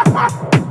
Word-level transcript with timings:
Ha 0.00 0.10
ha 0.14 0.28
ha! 0.28 0.69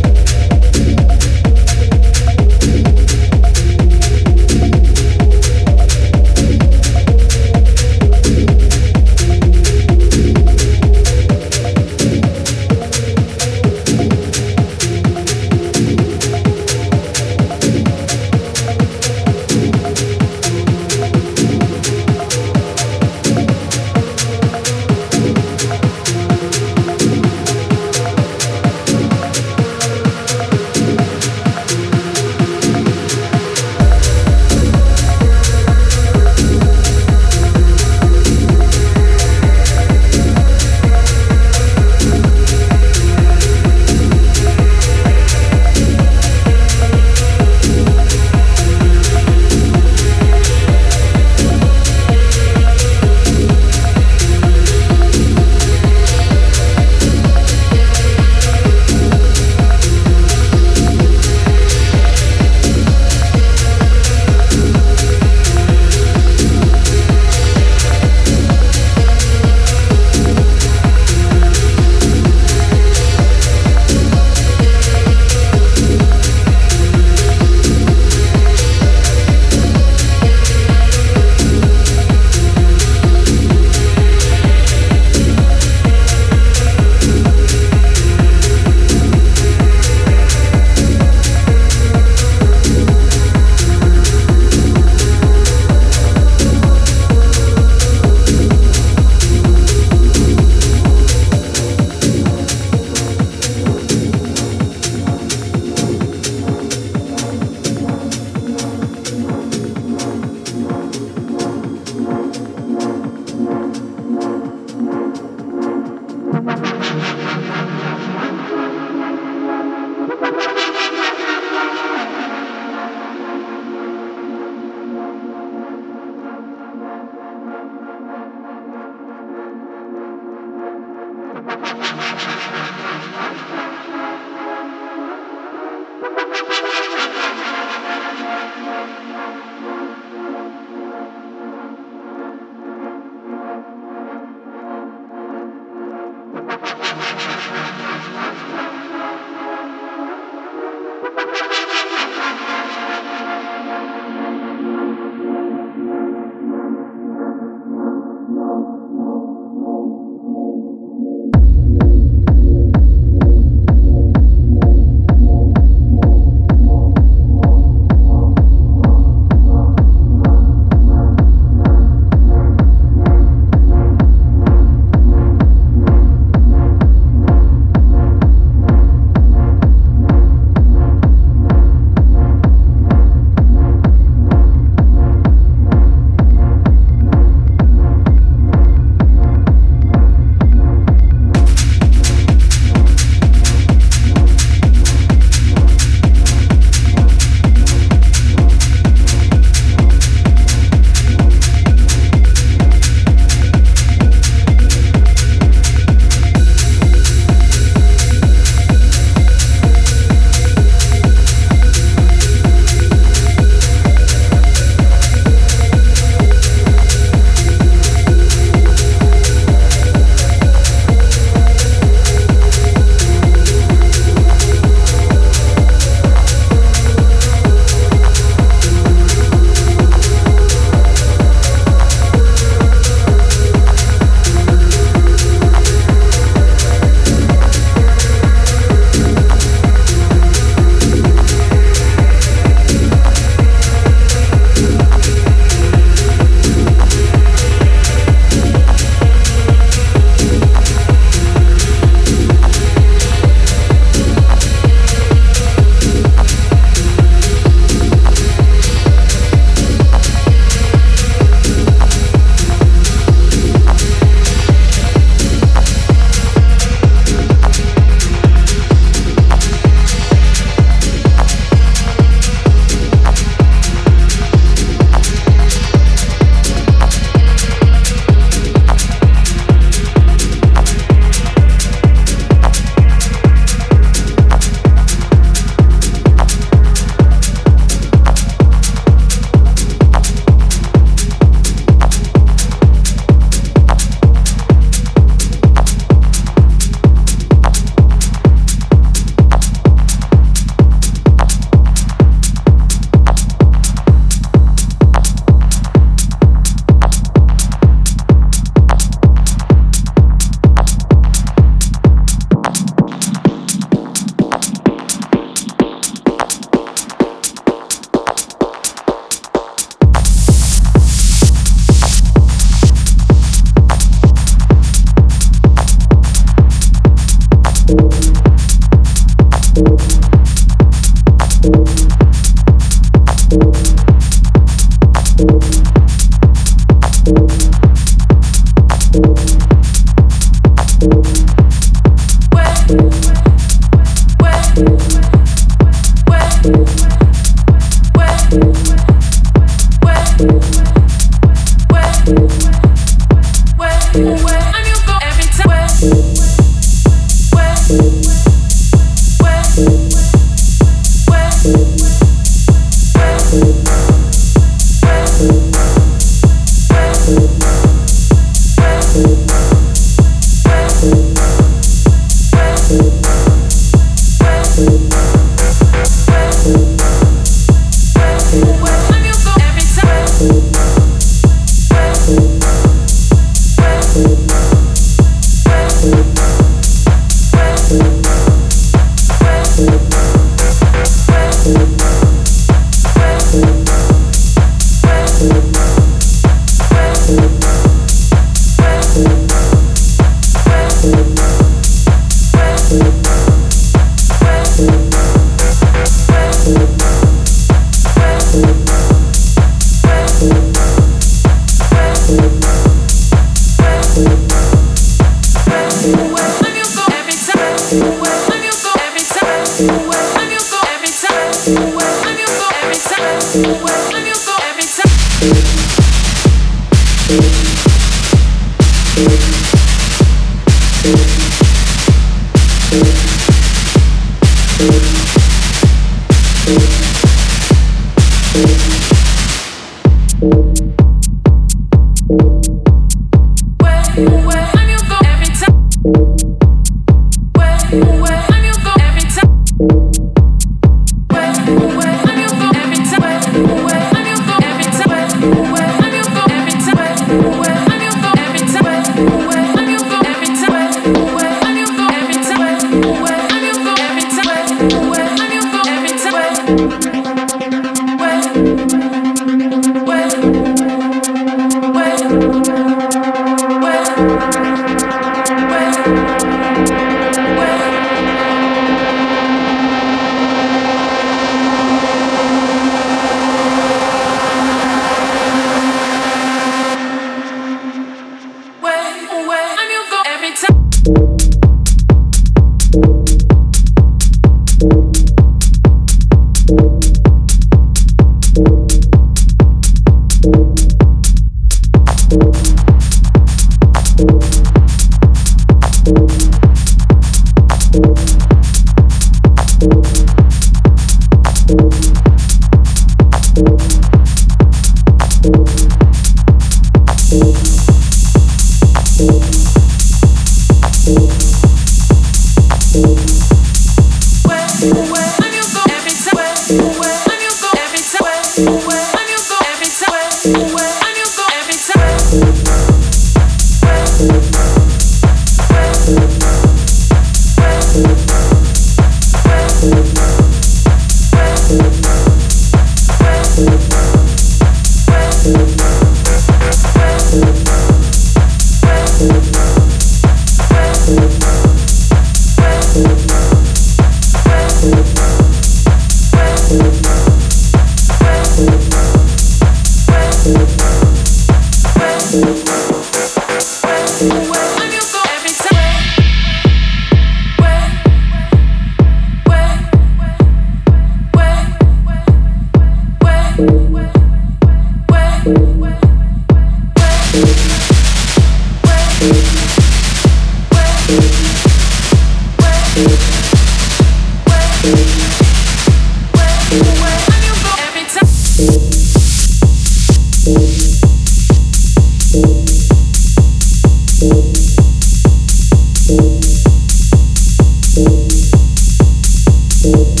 thank 599.63 600.00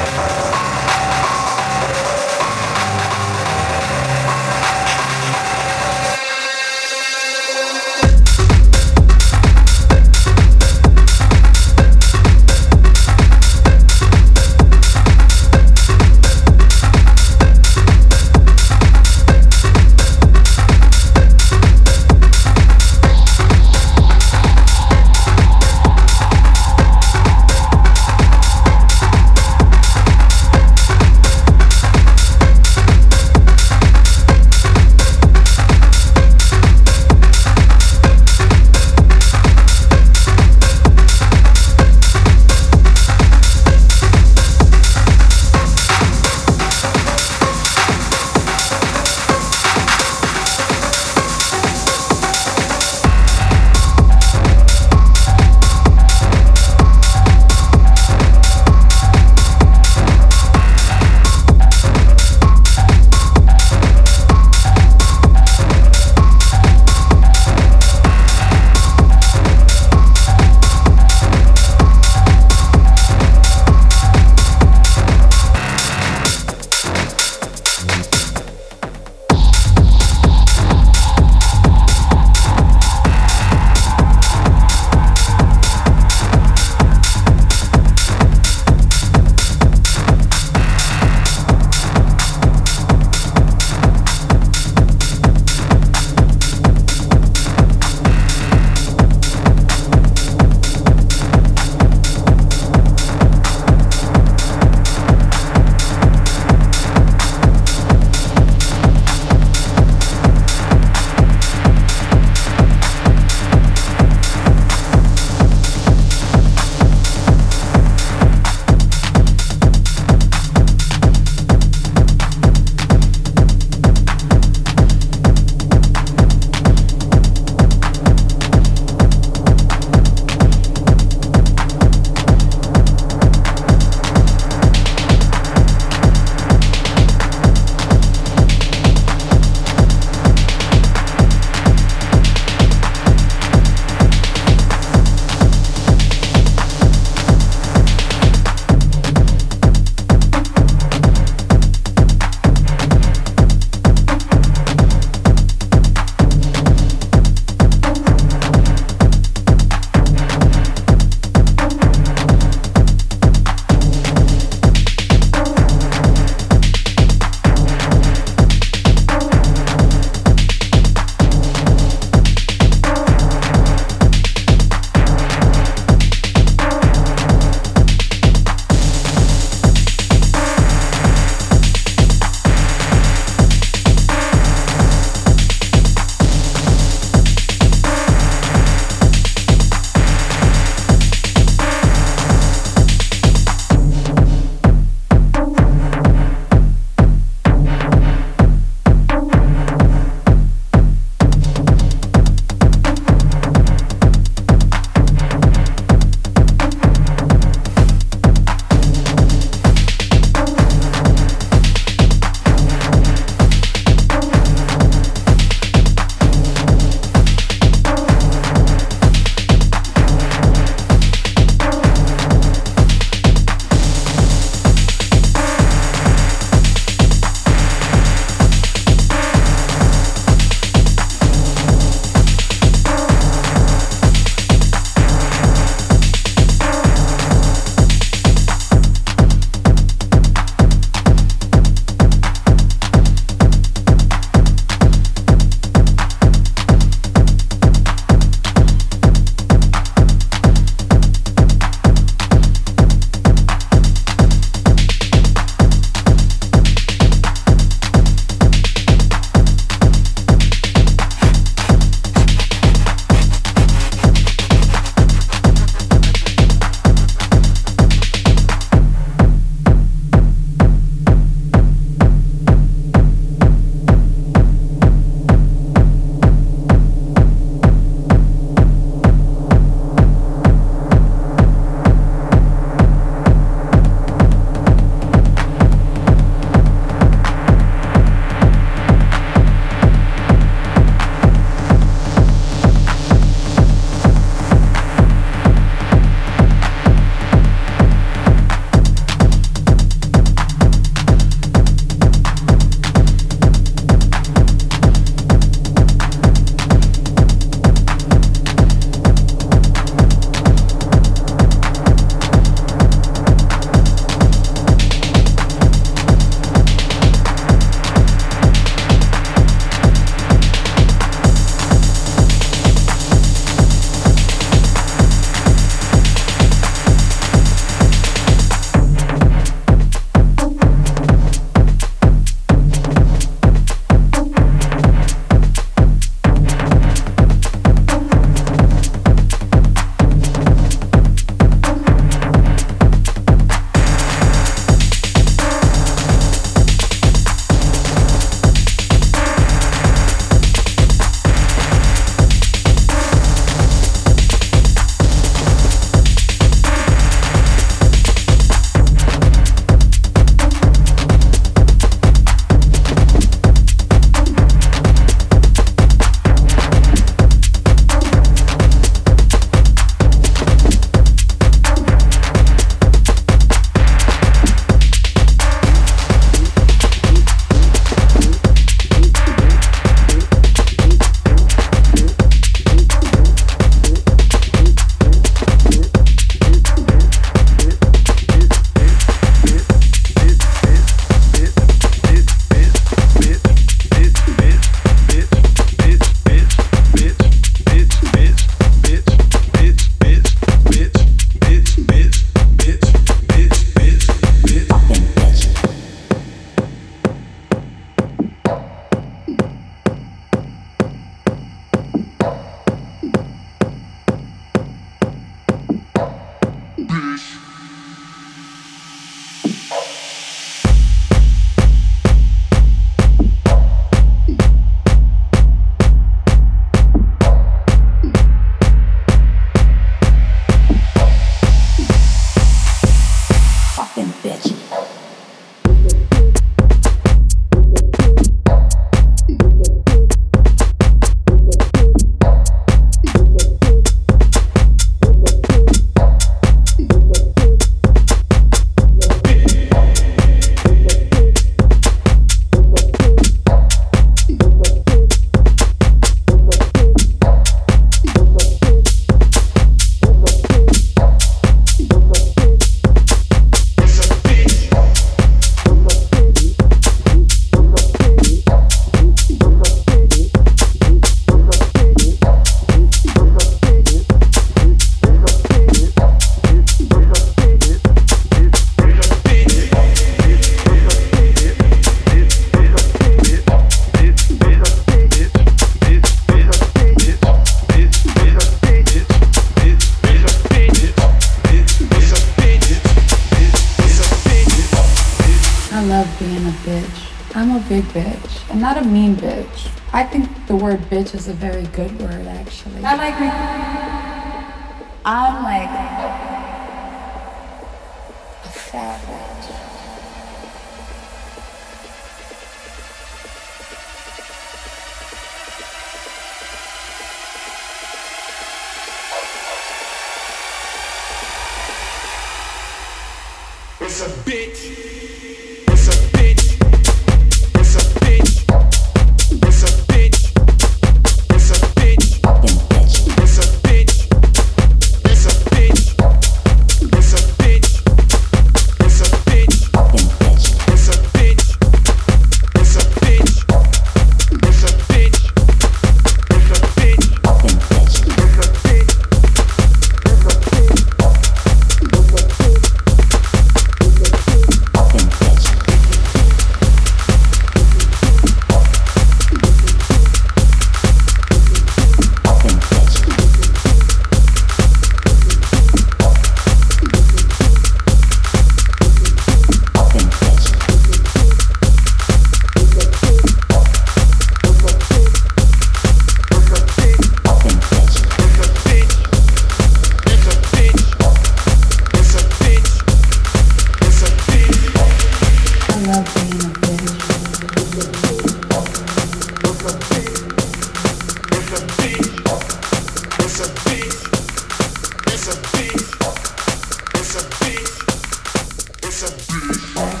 on 599.75 600.00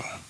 back. 0.00 0.21